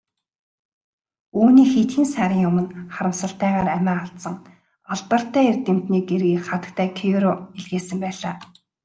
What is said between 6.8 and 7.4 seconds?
Кюре